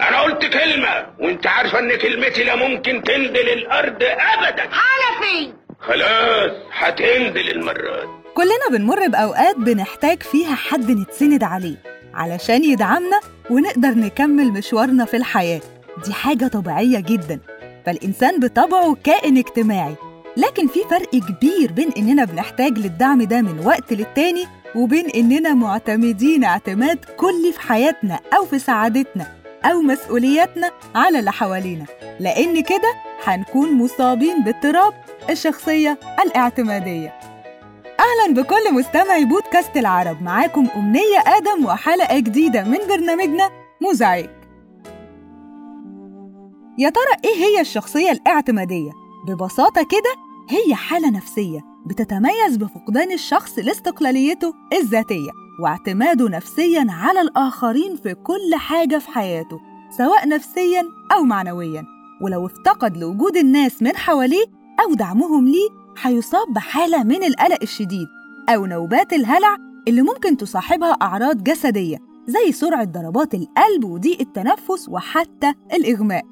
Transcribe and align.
أنا 0.00 0.20
قلت 0.20 0.44
كلمة 0.46 1.06
وأنت 1.20 1.46
عارفة 1.46 1.78
إن 1.78 1.96
كلمتي 1.98 2.44
لا 2.44 2.56
ممكن 2.56 3.02
تنزل 3.02 3.48
الأرض 3.48 4.02
ابدا. 4.02 4.62
حنفي 4.72 5.52
خلاص 5.80 6.52
هتنزل 6.72 7.50
المرة 7.50 8.00
دي 8.00 8.08
كلنا 8.34 8.78
بنمر 8.78 9.08
بأوقات 9.08 9.56
بنحتاج 9.56 10.22
فيها 10.22 10.54
حد 10.54 10.90
نتسند 10.90 11.42
عليه 11.44 11.76
علشان 12.14 12.64
يدعمنا 12.64 13.20
ونقدر 13.50 13.88
نكمل 13.90 14.52
مشوارنا 14.52 15.04
في 15.04 15.16
الحياة. 15.16 15.60
دي 16.04 16.12
حاجة 16.12 16.46
طبيعية 16.48 17.00
جدا 17.00 17.40
فالإنسان 17.86 18.40
بطبعه 18.40 18.96
كائن 19.04 19.38
اجتماعي. 19.38 19.94
لكن 20.36 20.68
في 20.68 20.80
فرق 20.90 21.10
كبير 21.10 21.72
بين 21.72 21.90
إننا 21.98 22.24
بنحتاج 22.24 22.78
للدعم 22.78 23.22
ده 23.22 23.42
من 23.42 23.66
وقت 23.66 23.92
للتاني 23.92 24.44
وبين 24.74 25.10
إننا 25.10 25.54
معتمدين 25.54 26.44
اعتماد 26.44 27.04
كلي 27.16 27.52
في 27.52 27.60
حياتنا 27.60 28.18
أو 28.36 28.44
في 28.44 28.58
سعادتنا. 28.58 29.35
أو 29.64 29.80
مسؤولياتنا 29.82 30.70
على 30.94 31.18
اللي 31.18 31.32
حوالينا. 31.32 31.84
لأن 32.20 32.62
كده 32.62 32.94
هنكون 33.24 33.72
مصابين 33.72 34.42
باضطراب 34.42 34.92
الشخصية 35.30 35.98
الاعتمادية. 36.24 37.14
أهلا 38.00 38.42
بكل 38.42 38.74
مستمعي 38.74 39.24
بودكاست 39.24 39.76
العرب. 39.76 40.22
معاكم 40.22 40.68
أمنية 40.76 41.18
آدم 41.26 41.64
وحلقة 41.66 42.18
جديدة 42.18 42.64
من 42.64 42.78
برنامجنا 42.88 43.50
مزعج 43.90 44.26
يا 46.78 46.90
ترى 46.90 47.12
إيه 47.24 47.36
هي 47.44 47.60
الشخصية 47.60 48.10
الاعتمادية؟ 48.10 48.90
ببساطة 49.28 49.82
كده 49.90 50.14
هي 50.50 50.74
حالة 50.74 51.10
نفسية 51.10 51.60
بتتميز 51.86 52.56
بفقدان 52.56 53.12
الشخص 53.12 53.58
لاستقلاليته 53.58 54.54
الذاتية. 54.72 55.30
واعتماده 55.60 56.28
نفسيا 56.28 56.86
على 56.88 57.20
الآخرين 57.20 57.96
في 57.96 58.14
كل 58.14 58.54
حاجة 58.54 58.98
في 58.98 59.10
حياته 59.10 59.60
سواء 59.98 60.28
نفسيا 60.28 60.84
أو 61.12 61.22
معنويا. 61.22 61.84
ولو 62.20 62.46
افتقد 62.46 62.96
لوجود 62.96 63.36
الناس 63.36 63.82
من 63.82 63.96
حواليه 63.96 64.44
أو 64.84 64.94
دعمهم 64.94 65.48
ليه 65.48 65.68
هيصاب 66.02 66.52
بحالة 66.52 67.02
من 67.02 67.24
القلق 67.24 67.58
الشديد 67.62 68.06
أو 68.48 68.66
نوبات 68.66 69.12
الهلع 69.12 69.56
اللي 69.88 70.02
ممكن 70.02 70.36
تصاحبها 70.36 70.92
أعراض 71.02 71.42
جسدية 71.42 71.98
زي 72.26 72.52
سرعة 72.52 72.84
ضربات 72.84 73.34
القلب 73.34 73.84
وضيق 73.84 74.20
التنفس 74.20 74.88
وحتى 74.88 75.54
الإغماء. 75.72 76.24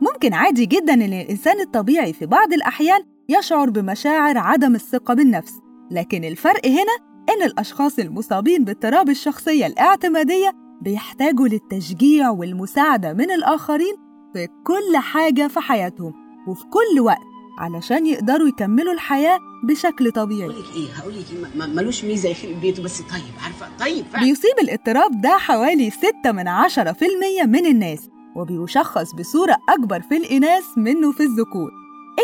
ممكن 0.00 0.34
عادي 0.34 0.66
جدا 0.66 0.94
إن 0.94 1.02
الإنسان 1.02 1.60
الطبيعي 1.60 2.12
في 2.12 2.26
بعض 2.26 2.52
الأحيان 2.52 3.00
يشعر 3.28 3.70
بمشاعر 3.70 4.38
عدم 4.38 4.74
الثقة 4.74 5.14
بالنفس. 5.14 5.52
لكن 5.90 6.24
الفرق 6.24 6.66
هنا 6.66 7.10
إن 7.30 7.42
الأشخاص 7.42 7.98
المصابين 7.98 8.64
باضطراب 8.64 9.08
الشخصية 9.08 9.66
الاعتمادية 9.66 10.52
بيحتاجوا 10.82 11.48
للتشجيع 11.48 12.30
والمساعدة 12.30 13.12
من 13.12 13.30
الآخرين 13.30 13.94
في 14.34 14.48
كل 14.66 14.96
حاجة 14.96 15.48
في 15.48 15.60
حياتهم 15.60 16.12
وفي 16.48 16.64
كل 16.64 17.00
وقت 17.00 17.18
علشان 17.58 18.06
يقدروا 18.06 18.48
يكملوا 18.48 18.92
الحياة 18.92 19.38
بشكل 19.64 20.10
طبيعي. 20.12 20.50
هقول 20.50 20.60
لك 20.62 20.76
إيه 20.76 20.88
هقول 20.92 21.14
لك 21.18 21.24
إيه 21.60 21.66
ملوش 21.66 22.04
ميزة 22.04 22.28
يخرب 22.28 22.60
بيته 22.60 22.82
بس 22.82 22.98
طيب 23.02 23.34
عارفة؟ 23.44 23.66
طيب 23.80 24.04
فعلا. 24.12 24.24
بيصيب 24.24 24.54
الاضطراب 24.62 25.20
ده 25.20 25.28
حوالي 25.36 25.90
6 25.90 26.32
من 26.32 26.44
10% 26.48 27.46
من 27.46 27.66
الناس 27.66 28.08
وبيشخص 28.36 29.14
بصورة 29.14 29.56
أكبر 29.68 30.00
في 30.00 30.16
الإناث 30.16 30.64
منه 30.76 31.12
في 31.12 31.22
الذكور 31.22 31.70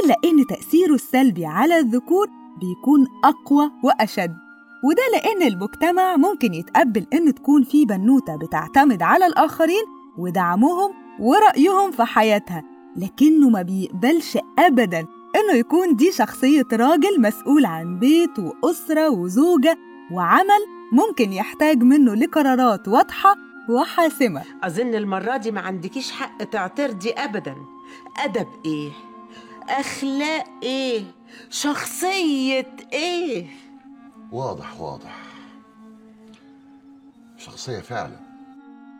إلا 0.04 0.14
إن 0.24 0.46
تأثيره 0.46 0.94
السلبي 0.94 1.46
على 1.46 1.78
الذكور 1.78 2.28
بيكون 2.60 3.06
أقوى 3.24 3.70
وأشد. 3.82 4.36
وده 4.84 5.02
لأن 5.12 5.52
المجتمع 5.52 6.16
ممكن 6.16 6.54
يتقبل 6.54 7.06
إن 7.12 7.34
تكون 7.34 7.64
في 7.64 7.84
بنوتة 7.84 8.36
بتعتمد 8.36 9.02
على 9.02 9.26
الآخرين 9.26 9.84
ودعمهم 10.18 10.90
ورأيهم 11.20 11.90
في 11.90 12.04
حياتها 12.04 12.64
لكنه 12.96 13.48
ما 13.48 13.62
بيقبلش 13.62 14.38
أبداً 14.58 15.06
إنه 15.36 15.52
يكون 15.58 15.96
دي 15.96 16.12
شخصية 16.12 16.66
راجل 16.72 17.20
مسؤول 17.20 17.66
عن 17.66 17.98
بيت 17.98 18.38
وأسرة 18.38 19.10
وزوجة 19.10 19.78
وعمل 20.12 20.66
ممكن 20.92 21.32
يحتاج 21.32 21.82
منه 21.82 22.14
لقرارات 22.14 22.88
واضحة 22.88 23.36
وحاسمة. 23.68 24.42
أظن 24.62 24.94
المرة 24.94 25.36
دي 25.36 25.50
ما 25.50 25.60
عندكيش 25.60 26.12
حق 26.12 26.44
تعترضي 26.44 27.10
أبدا. 27.10 27.56
أدب 28.24 28.46
إيه؟ 28.64 28.90
أخلاق 29.68 30.44
إيه؟ 30.62 31.04
شخصية 31.50 32.66
إيه؟ 32.92 33.46
واضح 34.32 34.80
واضح. 34.80 35.16
شخصية 37.38 37.78
فعلا. 37.80 38.16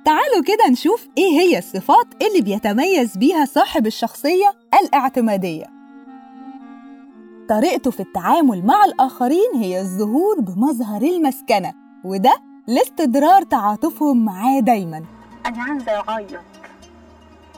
تعالوا 0.05 0.43
كده 0.47 0.69
نشوف 0.71 1.09
إيه 1.19 1.41
هي 1.41 1.59
الصفات 1.59 2.06
اللي 2.22 2.41
بيتميز 2.43 3.16
بيها 3.16 3.44
صاحب 3.44 3.87
الشخصية 3.87 4.55
الاعتمادية. 4.82 5.66
طريقته 7.49 7.91
في 7.91 8.00
التعامل 8.00 8.66
مع 8.66 8.84
الآخرين 8.84 9.55
هي 9.55 9.81
الظهور 9.81 10.41
بمظهر 10.41 11.03
المسكنة 11.03 11.75
وده 12.05 12.34
لاستدرار 12.66 13.43
تعاطفهم 13.43 14.25
معاه 14.25 14.60
دايماً. 14.60 15.05
أنا 15.47 15.62
عايزة 15.62 15.93
أعيط. 16.09 16.41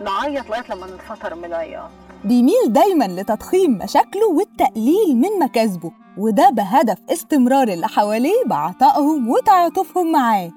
نعيط 0.05 0.49
لغاية 0.49 0.65
لما 0.71 0.87
نتفطر 0.87 1.35
من 1.35 1.45
العياط. 1.45 1.91
بيميل 2.25 2.73
دايما 2.73 3.05
لتضخيم 3.05 3.71
مشاكله 3.71 4.29
والتقليل 4.29 5.17
من 5.17 5.39
مكاسبه 5.41 5.91
وده 6.19 6.51
بهدف 6.51 6.99
استمرار 7.13 7.69
اللي 7.69 7.89
حواليه 7.89 8.45
بعطائهم 8.47 9.29
وتعاطفهم 9.29 10.13
معاه. 10.13 10.51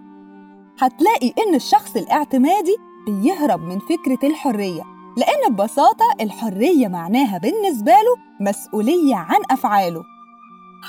هتلاقي 0.80 1.34
إن 1.48 1.56
الشخص 1.56 1.96
الاعتمادي 1.96 2.76
بيهرب 3.08 3.60
من 3.62 3.80
فكرة 3.80 4.28
الحرية 4.30 4.82
لأن 5.18 5.54
ببساطة 5.54 6.06
الحرية 6.22 6.88
معناها 6.88 7.38
بالنسبة 7.38 7.92
له 7.92 8.48
مسؤولية 8.50 9.16
عن 9.16 9.40
أفعاله. 9.52 10.04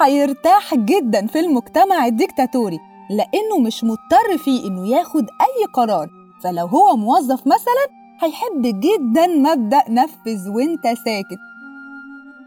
هيرتاح 0.02 0.74
جدا 0.74 1.26
في 1.26 1.40
المجتمع 1.40 2.06
الديكتاتوري 2.06 2.78
لأنه 3.10 3.58
مش 3.66 3.84
مضطر 3.84 4.38
فيه 4.38 4.66
إنه 4.68 4.88
ياخد 4.88 5.22
أي 5.24 5.64
قرار. 5.74 6.08
فلو 6.42 6.66
هو 6.66 6.96
موظف 6.96 7.46
مثلا 7.46 8.01
هيحب 8.22 8.62
جدا 8.62 9.26
مبدأ 9.26 9.82
نفذ 9.88 10.48
وأنت 10.48 10.82
ساكت. 10.82 11.38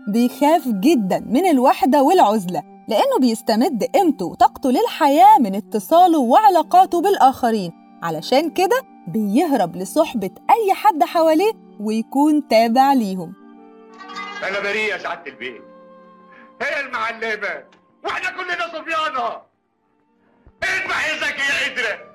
بيخاف 0.08 0.68
جدا 0.68 1.20
من 1.20 1.46
الوحدة 1.46 2.04
والعزلة 2.04 2.64
لأنه 2.88 3.20
بيستمد 3.22 3.84
قيمته 3.84 4.26
وطاقته 4.26 4.72
للحياة 4.72 5.38
من 5.40 5.56
اتصاله 5.56 6.20
وعلاقاته 6.20 7.02
بالآخرين. 7.02 7.72
علشان 8.04 8.50
كده 8.50 8.82
بيهرب 9.08 9.76
لصحبة 9.76 10.30
أي 10.50 10.74
حد 10.74 11.04
حواليه 11.04 11.52
ويكون 11.80 12.48
تابع 12.48 12.94
ليهم. 12.94 13.34
أنا 14.48 14.60
بريء 14.60 14.92
يا 14.92 14.98
سعادة 14.98 15.32
البيت. 15.32 15.62
هي 16.62 16.80
المعلمة 16.80 17.64
وإحنا 18.04 18.30
كلنا 18.30 18.68
صبيانة. 18.68 19.42
اذبح 20.64 21.10
يا 21.10 21.18
زكي 21.18 21.42
يا 21.42 21.74
قدرة 21.74 22.15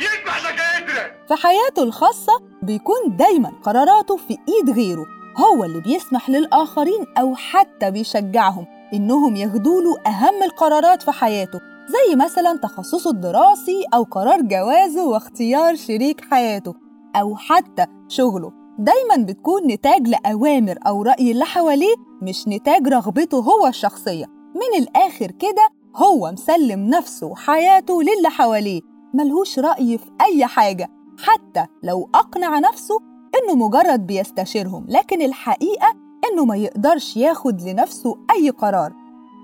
يذبح 0.00 0.48
قدرة 0.48 1.26
في 1.28 1.34
حياته 1.34 1.82
الخاصة 1.82 2.32
بيكون 2.62 3.16
دايما 3.16 3.52
قراراته 3.62 4.16
في 4.16 4.38
إيد 4.48 4.70
غيره 4.70 5.06
هو 5.36 5.64
اللي 5.64 5.80
بيسمح 5.80 6.30
للآخرين 6.30 7.06
أو 7.18 7.34
حتى 7.34 7.90
بيشجعهم 7.90 8.66
إنهم 8.94 9.36
ياخدوا 9.36 9.82
له 9.82 10.00
أهم 10.06 10.42
القرارات 10.42 11.02
في 11.02 11.12
حياته 11.12 11.60
زي 11.88 12.16
مثلا 12.16 12.58
تخصصه 12.62 13.10
الدراسي 13.10 13.84
أو 13.94 14.02
قرار 14.02 14.42
جوازه 14.42 15.06
واختيار 15.06 15.76
شريك 15.76 16.20
حياته 16.30 16.74
أو 17.16 17.36
حتى 17.36 17.86
شغله. 18.08 18.52
دايما 18.78 19.26
بتكون 19.26 19.66
نتاج 19.66 20.08
لأوامر 20.08 20.78
أو 20.86 21.02
رأي 21.02 21.30
اللي 21.32 21.44
حواليه 21.44 21.94
مش 22.22 22.48
نتاج 22.48 22.88
رغبته 22.88 23.38
هو 23.38 23.66
الشخصية. 23.66 24.26
من 24.54 24.82
الآخر 24.82 25.30
كده 25.30 25.68
هو 25.96 26.32
مسلم 26.32 26.80
نفسه 26.80 27.26
وحياته 27.26 28.02
للي 28.02 28.28
حواليه. 28.30 28.80
ملهوش 29.14 29.58
رأي 29.58 29.98
في 29.98 30.04
أي 30.20 30.46
حاجة 30.46 30.90
حتى 31.18 31.66
لو 31.82 32.08
أقنع 32.14 32.58
نفسه 32.58 32.98
إنه 33.42 33.54
مجرد 33.54 34.06
بيستشيرهم 34.06 34.86
لكن 34.88 35.22
الحقيقة 35.22 35.94
إنه 36.32 36.44
ما 36.44 36.56
يقدرش 36.56 37.16
ياخد 37.16 37.62
لنفسه 37.62 38.16
أي 38.36 38.50
قرار. 38.50 38.92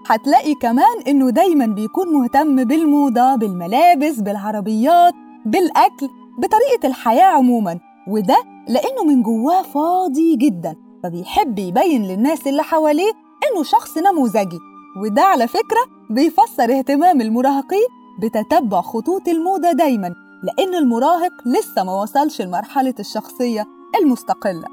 هتلاقي 0.06 0.54
كمان 0.54 1.00
إنه 1.08 1.30
دايما 1.30 1.66
بيكون 1.66 2.08
مهتم 2.12 2.64
بالموضة 2.64 3.34
بالملابس 3.34 4.18
بالعربيات 4.20 5.14
بالأكل 5.46 6.08
بطريقة 6.38 6.86
الحياة 6.86 7.24
عموما 7.26 7.78
وده 8.08 8.36
لأنه 8.68 9.04
من 9.04 9.22
جواه 9.22 9.62
فاضي 9.62 10.36
جدا 10.36 10.76
فبيحب 11.02 11.58
يبين 11.58 12.02
للناس 12.02 12.46
اللي 12.46 12.62
حواليه 12.62 13.12
إنه 13.52 13.62
شخص 13.62 13.98
نموذجي. 13.98 14.58
وده 15.04 15.22
على 15.22 15.46
فكرة 15.48 15.80
بيفسر 16.10 16.78
اهتمام 16.78 17.20
المراهقين 17.20 17.86
بتتبع 18.22 18.80
خطوط 18.80 19.28
الموضة 19.28 19.72
دايما 19.72 20.14
لأن 20.42 20.74
المراهق 20.74 21.32
لسه 21.46 21.84
ما 21.84 22.02
وصلش 22.02 22.42
لمرحلة 22.42 22.94
الشخصية 23.00 23.66
المستقلة. 24.02 24.64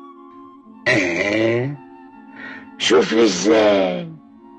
إيه؟ 0.88 1.78
شوفي 2.78 3.24
إزاي. 3.24 4.12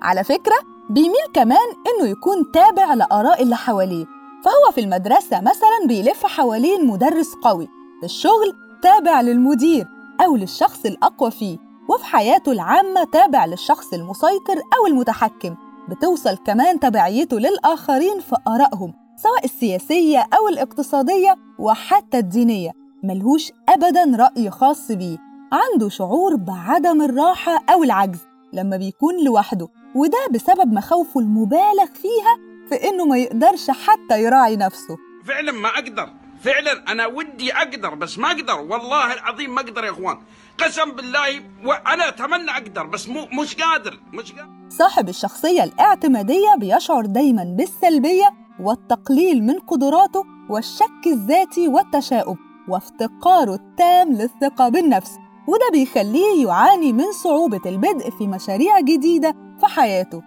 على 0.03 0.25
فكرة 0.25 0.55
بيميل 0.91 1.27
كمان 1.35 1.69
إنه 1.89 2.09
يكون 2.09 2.51
تابع 2.53 2.95
لآراء 2.95 3.43
اللي 3.43 3.57
حواليه 3.57 4.05
فهو 4.45 4.73
في 4.75 4.81
المدرسة 4.81 5.41
مثلا 5.41 5.87
بيلف 5.89 6.27
حوالين 6.27 6.87
مدرس 6.87 7.35
قوي 7.43 7.69
في 8.01 8.07
الشغل 8.07 8.55
تابع 8.83 9.21
للمدير 9.21 9.87
أو 10.21 10.37
للشخص 10.37 10.87
الأقوى 10.87 11.31
فيه 11.31 11.59
وفي 11.89 12.05
حياته 12.05 12.53
العامة 12.53 13.05
تابع 13.13 13.45
للشخص 13.45 13.93
المسيطر 13.93 14.55
أو 14.79 14.87
المتحكم. 14.87 15.55
بتوصل 15.89 16.37
كمان 16.37 16.81
تبعيته 16.81 17.39
للآخرين 17.39 18.21
في 18.21 18.37
آرائهم 18.49 18.95
سواء 19.17 19.45
السياسية 19.45 20.19
أو 20.39 20.49
الاقتصادية 20.49 21.37
وحتى 21.59 22.19
الدينية 22.19 22.71
ملهوش 23.03 23.53
أبدا 23.69 24.17
رأي 24.17 24.51
خاص 24.51 24.93
بيه. 24.93 25.19
عنده 25.53 25.89
شعور 25.89 26.37
بعدم 26.37 27.03
الراحة 27.03 27.65
أو 27.73 27.85
العجز 27.85 28.19
لما 28.53 28.77
بيكون 28.77 29.25
لوحده 29.25 29.69
وده 29.95 30.19
بسبب 30.31 30.73
مخاوفه 30.73 31.21
المبالغ 31.21 31.87
فيها 31.95 32.37
في 32.69 32.89
إنه 32.89 33.05
ما 33.05 33.19
يقدرش 33.19 33.71
حتى 33.71 34.23
يراعي 34.23 34.57
نفسه. 34.57 34.97
فعلا 35.25 35.53
ما 35.53 35.69
أقدر 35.69 36.11
فعلا 36.41 36.93
أنا 36.93 37.07
ودي 37.07 37.53
أقدر 37.55 37.95
بس 37.95 38.19
ما 38.19 38.29
أقدر 38.31 38.61
والله 38.61 39.13
العظيم 39.13 39.55
ما 39.55 39.61
أقدر 39.61 39.85
يا 39.85 39.91
إخوان. 39.91 40.19
قسم 40.59 40.93
بالله 40.93 41.43
وأنا 41.65 42.09
أتمنى 42.09 42.51
أقدر 42.51 42.87
بس 42.87 43.09
مو 43.09 43.27
مش 43.43 43.57
قادر 43.57 44.01
مش 44.13 44.33
قادر. 44.33 44.58
صاحب 44.69 45.09
الشخصية 45.09 45.65
الاعتمادية 45.65 46.55
بيشعر 46.59 47.07
دايما 47.07 47.45
بالسلبية 47.45 48.31
والتقليل 48.61 49.45
من 49.45 49.59
قدراته 49.59 50.25
والشك 50.51 51.07
الذاتي 51.07 51.69
والتشاؤم 51.69 52.37
وافتقاره 52.69 53.55
التام 53.55 54.13
للثقة 54.13 54.69
بالنفس 54.69 55.11
وده 55.49 55.69
بيخليه 55.73 56.47
يعاني 56.47 56.93
من 56.93 57.13
صعوبة 57.13 57.61
البدء 57.67 58.11
في 58.11 58.27
مشاريع 58.27 58.81
جديدة 58.81 59.35
في 59.61 59.67
حياته. 59.67 60.23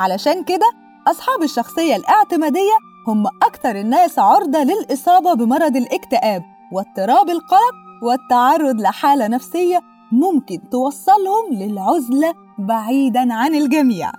علشان 0.00 0.44
كده 0.44 0.70
أصحاب 1.06 1.42
الشخصية 1.42 1.96
الاعتمادية 1.96 2.76
هم 3.08 3.26
أكثر 3.26 3.76
الناس 3.80 4.18
عرضة 4.18 4.58
للإصابة 4.62 5.34
بمرض 5.34 5.76
الاكتئاب 5.76 6.42
واضطراب 6.72 7.30
القلق 7.30 7.74
والتعرض 8.02 8.80
لحالة 8.80 9.26
نفسية 9.26 9.80
ممكن 10.12 10.58
توصلهم 10.70 11.52
للعزلة 11.52 12.34
بعيداً 12.58 13.34
عن 13.34 13.54
الجميع. 13.54 14.12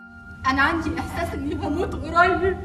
أنا 0.52 0.62
عندي 0.62 0.90
إحساس 1.00 1.34
إني 1.34 1.56
بموت 1.56 1.96
قريب. 1.96 2.58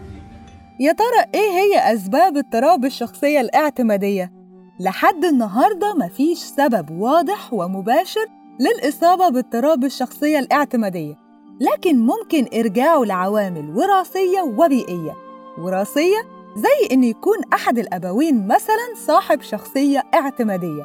يا 0.80 0.92
ترى 0.92 1.24
إيه 1.34 1.50
هي 1.50 1.94
أسباب 1.94 2.36
اضطراب 2.36 2.84
الشخصية 2.84 3.40
الاعتمادية؟ 3.40 4.32
لحد 4.80 5.24
النهاردة 5.24 5.94
مفيش 5.94 6.38
سبب 6.38 6.90
واضح 6.90 7.52
ومباشر 7.52 8.26
للإصابة 8.60 9.28
باضطراب 9.28 9.84
الشخصية 9.84 10.38
الاعتمادية 10.38 11.14
لكن 11.60 11.98
ممكن 11.98 12.46
إرجاعه 12.58 13.04
لعوامل 13.04 13.76
وراثية 13.76 14.40
وبيئية. 14.40 15.16
وراثية 15.58 16.18
زي 16.56 16.94
إن 16.94 17.04
يكون 17.04 17.38
أحد 17.54 17.78
الأبوين 17.78 18.46
مثلاً 18.46 18.94
صاحب 19.06 19.42
شخصية 19.42 20.04
اعتمادية. 20.14 20.84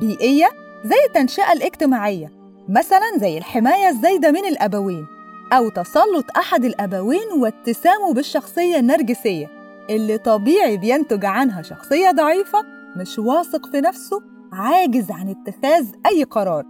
بيئية 0.00 0.48
زي 0.84 0.96
التنشئة 1.08 1.52
الاجتماعية. 1.52 2.37
مثلاً 2.68 3.18
زي 3.20 3.38
الحماية 3.38 3.88
الزايدة 3.88 4.30
من 4.30 4.44
الأبوين 4.44 5.06
أو 5.52 5.68
تسلط 5.68 6.24
أحد 6.36 6.64
الأبوين 6.64 7.28
واتسامه 7.40 8.12
بالشخصية 8.12 8.78
النرجسية 8.78 9.50
اللي 9.90 10.18
طبيعي 10.18 10.76
بينتج 10.76 11.24
عنها 11.24 11.62
شخصية 11.62 12.10
ضعيفة 12.10 12.58
مش 12.96 13.18
واثق 13.18 13.66
في 13.66 13.80
نفسه 13.80 14.20
عاجز 14.52 15.10
عن 15.10 15.28
اتخاذ 15.28 15.86
أي 16.06 16.22
قرار. 16.24 16.64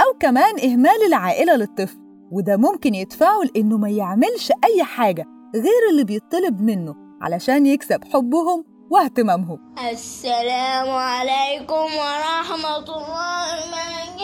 أو 0.00 0.18
كمان 0.20 0.58
إهمال 0.64 1.06
العائلة 1.06 1.56
للطفل 1.56 1.98
وده 2.32 2.56
ممكن 2.56 2.94
يدفعه 2.94 3.40
لإنه 3.54 3.78
ما 3.78 3.88
يعملش 3.88 4.52
أي 4.64 4.84
حاجة 4.84 5.24
غير 5.54 5.90
اللي 5.90 6.04
بيطلب 6.04 6.60
منه 6.60 6.94
علشان 7.22 7.66
يكسب 7.66 8.04
حبهم 8.12 8.64
واهتمامهم. 8.90 9.74
السلام 9.92 10.90
عليكم 10.90 11.74
ورحمة 11.74 12.78
الله 12.78 14.17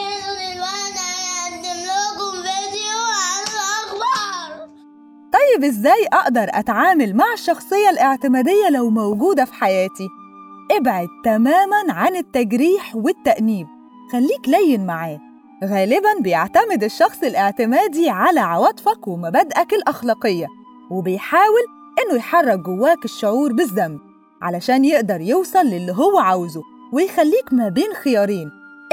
طيب 5.34 5.64
إزاي 5.64 6.06
أقدر 6.12 6.46
أتعامل 6.50 7.16
مع 7.16 7.32
الشخصية 7.34 7.90
الاعتمادية 7.90 8.68
لو 8.70 8.90
موجودة 8.90 9.44
في 9.44 9.54
حياتي؟ 9.54 10.08
ابعد 10.70 11.08
تماماً 11.24 11.92
عن 11.92 12.16
التجريح 12.16 12.96
والتأنيب 12.96 13.66
خليك 14.12 14.48
لين 14.48 14.86
معاه 14.86 15.20
غالباً 15.64 16.08
بيعتمد 16.20 16.84
الشخص 16.84 17.22
الاعتمادي 17.22 18.10
على 18.10 18.40
عواطفك 18.40 19.08
ومبادئك 19.08 19.74
الأخلاقية 19.74 20.46
وبيحاول 20.90 21.64
إنه 22.02 22.16
يحرك 22.16 22.58
جواك 22.58 23.04
الشعور 23.04 23.52
بالذنب 23.52 24.00
علشان 24.42 24.84
يقدر 24.84 25.20
يوصل 25.20 25.66
للي 25.66 25.92
هو 25.92 26.18
عاوزه 26.18 26.62
ويخليك 26.92 27.52
ما 27.52 27.68
بين 27.68 27.92
خيارين 28.02 28.50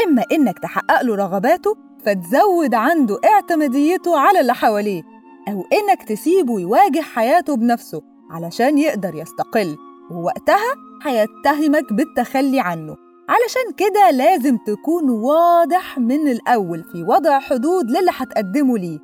إما 0.08 0.24
إنك 0.32 0.60
تحقق 0.60 1.02
له 1.02 1.16
رغباته 1.16 1.78
فتزود 2.06 2.74
عنده 2.76 3.20
اعتماديته 3.26 4.20
على 4.20 4.40
اللي 4.40 4.54
حواليه 4.54 5.11
أو 5.48 5.66
إنك 5.74 6.04
تسيبه 6.04 6.60
يواجه 6.60 7.02
حياته 7.02 7.56
بنفسه 7.56 8.02
علشان 8.32 8.78
يقدر 8.78 9.16
يستقل 9.16 9.78
ووقتها 10.12 10.76
هيتهمك 11.04 11.94
بالتخلي 11.94 12.60
عنه. 12.60 12.96
علشان 13.30 13.74
كده 13.78 14.12
لازم 14.12 14.58
تكون 14.58 15.10
واضح 15.10 16.00
من 16.00 16.28
الأول 16.28 16.84
في 16.84 17.04
وضع 17.04 17.40
حدود 17.40 17.92
للي 17.92 18.12
هتقدمه 18.12 18.78
ليه 18.78 19.00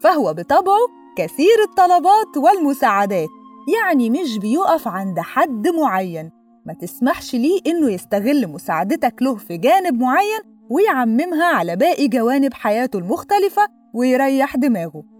فهو 0.00 0.34
بطبعه 0.34 0.86
كثير 1.18 1.62
الطلبات 1.68 2.36
والمساعدات 2.36 3.28
يعني 3.74 4.10
مش 4.10 4.38
بيقف 4.38 4.88
عند 4.88 5.20
حد 5.20 5.68
معين. 5.68 6.30
ما 6.66 6.72
تسمحش 6.72 7.34
ليه 7.34 7.60
إنه 7.66 7.90
يستغل 7.90 8.46
مساعدتك 8.46 9.14
له 9.22 9.34
في 9.34 9.56
جانب 9.56 10.00
معين 10.00 10.40
ويعممها 10.70 11.44
على 11.44 11.76
باقي 11.76 12.08
جوانب 12.08 12.54
حياته 12.54 12.98
المختلفة 12.98 13.62
ويريح 13.94 14.56
دماغه. 14.56 15.15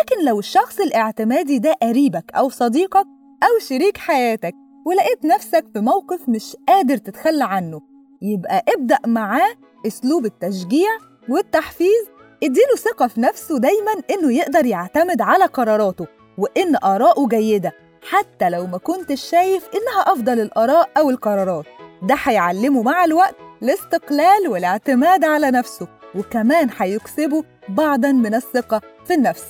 لكن 0.00 0.24
لو 0.24 0.38
الشخص 0.38 0.80
الاعتمادي 0.80 1.58
ده 1.58 1.72
قريبك 1.82 2.24
أو 2.34 2.48
صديقك 2.48 3.06
أو 3.42 3.58
شريك 3.68 3.96
حياتك 3.98 4.54
ولقيت 4.86 5.24
نفسك 5.24 5.64
في 5.74 5.80
موقف 5.80 6.28
مش 6.28 6.56
قادر 6.68 6.96
تتخلى 6.96 7.44
عنه 7.44 7.80
يبقى 8.22 8.64
ابدأ 8.76 8.98
معاه 9.06 9.50
أسلوب 9.86 10.24
التشجيع 10.26 10.88
والتحفيز 11.28 12.06
اديله 12.42 12.76
ثقة 12.78 13.06
في 13.06 13.20
نفسه 13.20 13.58
دايما 13.58 13.92
إنه 14.10 14.32
يقدر 14.32 14.66
يعتمد 14.66 15.20
على 15.20 15.44
قراراته 15.44 16.06
وإن 16.38 16.76
آراءه 16.84 17.28
جيدة 17.28 17.72
حتى 18.10 18.50
لو 18.50 18.66
ما 18.66 18.78
كنتش 18.78 19.20
شايف 19.30 19.68
إنها 19.74 20.12
أفضل 20.12 20.40
الآراء 20.40 20.90
أو 20.96 21.10
القرارات. 21.10 21.64
ده 22.02 22.14
هيعلمه 22.22 22.82
مع 22.82 23.04
الوقت 23.04 23.34
الاستقلال 23.62 24.48
والاعتماد 24.48 25.24
على 25.24 25.50
نفسه 25.50 25.88
وكمان 26.14 26.68
هيكسبه 26.78 27.44
بعضا 27.68 28.12
من 28.12 28.34
الثقة 28.34 28.80
في 29.06 29.14
النفس. 29.14 29.44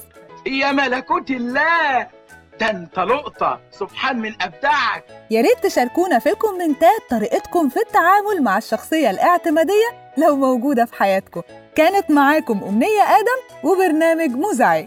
يا 0.47 0.73
ملكوت 0.73 1.31
الله. 1.31 2.07
ده 2.61 2.71
انت 2.71 2.99
لقطة 2.99 3.61
سبحان 3.71 4.19
من 4.19 4.43
أبدعك 4.43 5.05
يا 5.31 5.41
ريت 5.41 5.59
تشاركونا 5.67 6.19
في 6.19 6.29
الكومنتات 6.31 7.01
طريقتكم 7.11 7.69
في 7.69 7.77
التعامل 7.77 8.43
مع 8.43 8.59
الشخصية 8.59 9.11
الاعتمادية 9.11 10.13
لو 10.19 10.37
موجودة 10.37 10.85
في 10.85 10.95
حياتكم. 10.95 11.43
كانت 11.75 12.11
معاكم 12.11 12.61
أمنية 12.69 13.03
آدم 13.03 13.69
وبرنامج 13.71 14.31
مزعج. 14.31 14.87